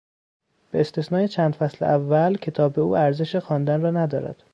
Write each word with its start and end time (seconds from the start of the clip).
به 0.71 0.81
استثنای 0.81 1.27
چند 1.27 1.55
فصل 1.55 1.85
اول 1.85 2.35
کتاب 2.37 2.79
او 2.79 2.97
ارزش 2.97 3.35
خواندن 3.35 3.81
را 3.81 3.91
ندارد. 3.91 4.43